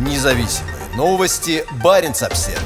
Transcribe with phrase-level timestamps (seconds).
[0.00, 1.62] Независимые новости.
[1.84, 2.58] Барин обсерва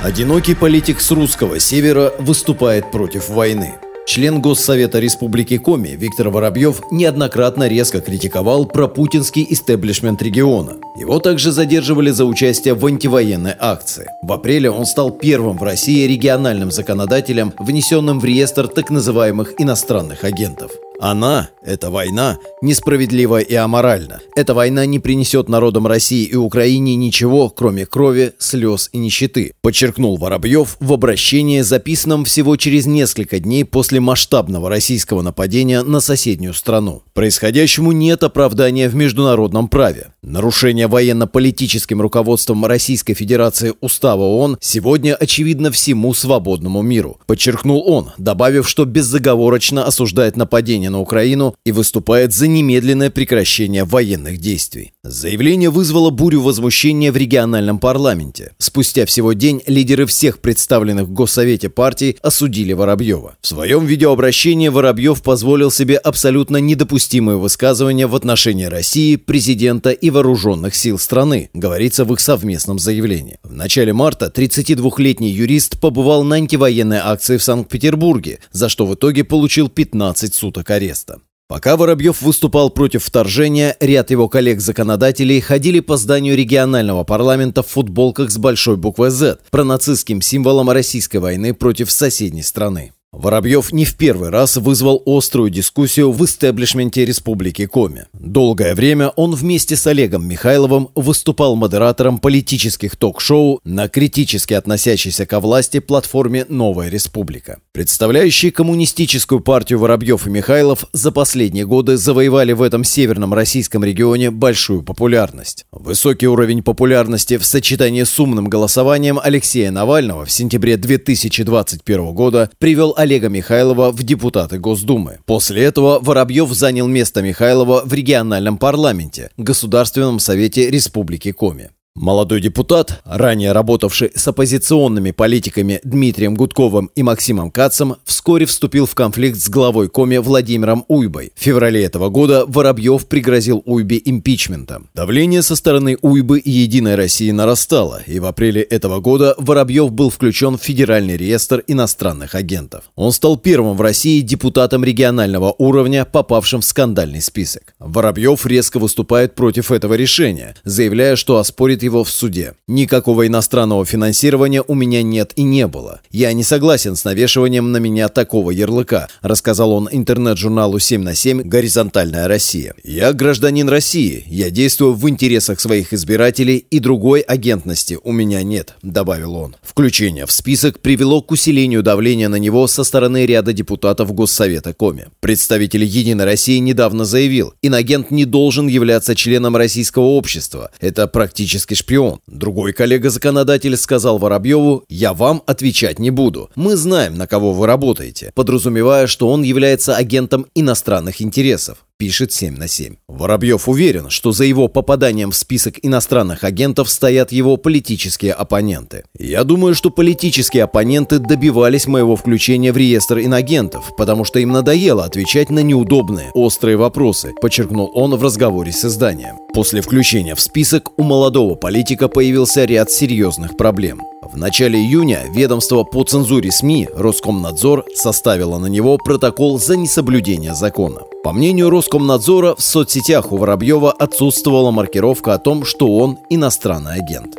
[0.00, 3.74] Одинокий политик с русского севера выступает против войны.
[4.06, 10.76] Член Госсовета Республики Коми Виктор Воробьев неоднократно резко критиковал пропутинский истеблишмент региона.
[10.96, 14.06] Его также задерживали за участие в антивоенной акции.
[14.22, 20.22] В апреле он стал первым в России региональным законодателем, внесенным в реестр так называемых иностранных
[20.22, 20.70] агентов.
[21.04, 24.20] Она, эта война, несправедлива и аморальна.
[24.36, 30.16] Эта война не принесет народам России и Украине ничего, кроме крови, слез и нищеты, подчеркнул
[30.16, 37.02] Воробьев в обращении, записанном всего через несколько дней после масштабного российского нападения на соседнюю страну.
[37.14, 40.12] Происходящему нет оправдания в международном праве.
[40.24, 48.68] Нарушение военно-политическим руководством Российской Федерации Устава ООН сегодня очевидно всему свободному миру, подчеркнул он, добавив,
[48.68, 54.92] что беззаговорочно осуждает нападение на Украину и выступает за немедленное прекращение военных действий.
[55.02, 58.52] Заявление вызвало бурю возмущения в региональном парламенте.
[58.58, 63.34] Спустя всего день лидеры всех представленных в Госсовете партий осудили Воробьева.
[63.40, 70.76] В своем видеообращении Воробьев позволил себе абсолютно недопустимые высказывания в отношении России, президента и вооруженных
[70.76, 73.38] сил страны, говорится в их совместном заявлении.
[73.42, 79.24] В начале марта 32-летний юрист побывал на антивоенной акции в Санкт-Петербурге, за что в итоге
[79.24, 81.18] получил 15 суток ареста.
[81.52, 88.30] Пока Воробьев выступал против вторжения, ряд его коллег-законодателей ходили по зданию регионального парламента в футболках
[88.30, 92.92] с большой буквой «З», пронацистским символом российской войны против соседней страны.
[93.12, 98.06] Воробьев не в первый раз вызвал острую дискуссию в истеблишменте Республики Коми.
[98.14, 105.40] Долгое время он вместе с Олегом Михайловым выступал модератором политических ток-шоу на критически относящейся ко
[105.40, 107.60] власти платформе «Новая республика».
[107.72, 114.30] Представляющие коммунистическую партию Воробьев и Михайлов за последние годы завоевали в этом северном российском регионе
[114.30, 115.66] большую популярность.
[115.70, 122.94] Высокий уровень популярности в сочетании с умным голосованием Алексея Навального в сентябре 2021 года привел
[123.02, 125.18] Олега Михайлова в депутаты Госдумы.
[125.26, 131.70] После этого Воробьев занял место Михайлова в региональном парламенте, Государственном совете Республики Коми.
[131.94, 138.94] Молодой депутат, ранее работавший с оппозиционными политиками Дмитрием Гудковым и Максимом Кацем, вскоре вступил в
[138.94, 141.32] конфликт с главой Коми Владимиром Уйбой.
[141.36, 144.88] В феврале этого года Воробьев пригрозил Уйбе импичментом.
[144.94, 150.08] Давление со стороны Уйбы и «Единой России» нарастало, и в апреле этого года Воробьев был
[150.08, 152.84] включен в Федеральный реестр иностранных агентов.
[152.96, 157.74] Он стал первым в России депутатом регионального уровня, попавшим в скандальный список.
[157.78, 162.54] Воробьев резко выступает против этого решения, заявляя, что оспорит его в суде.
[162.66, 166.00] Никакого иностранного финансирования у меня нет и не было.
[166.10, 171.42] Я не согласен с навешиванием на меня такого ярлыка, рассказал он интернет-журналу 7 на 7
[171.42, 172.74] «Горизонтальная Россия».
[172.84, 178.74] Я гражданин России, я действую в интересах своих избирателей и другой агентности у меня нет,
[178.82, 179.56] добавил он.
[179.62, 185.06] Включение в список привело к усилению давления на него со стороны ряда депутатов Госсовета Коми.
[185.20, 190.70] Представитель «Единой России» недавно заявил, инагент не должен являться членом российского общества.
[190.80, 192.20] Это практически российский шпион.
[192.26, 196.50] Другой коллега-законодатель сказал Воробьеву, «Я вам отвечать не буду.
[196.54, 202.56] Мы знаем, на кого вы работаете», подразумевая, что он является агентом иностранных интересов пишет 7
[202.56, 202.96] на 7.
[203.08, 209.04] Воробьев уверен, что за его попаданием в список иностранных агентов стоят его политические оппоненты.
[209.18, 215.04] «Я думаю, что политические оппоненты добивались моего включения в реестр инагентов, потому что им надоело
[215.04, 219.36] отвечать на неудобные, острые вопросы», подчеркнул он в разговоре с изданием.
[219.54, 224.00] После включения в список у молодого политика появился ряд серьезных проблем.
[224.22, 231.02] В начале июня ведомство по цензуре СМИ Роскомнадзор составило на него протокол за несоблюдение закона.
[231.22, 237.36] По мнению Роскомнадзора, в соцсетях у Воробьева отсутствовала маркировка о том, что он иностранный агент.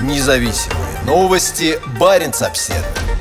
[0.00, 1.80] Независимые новости.
[1.98, 3.17] Барин обседный.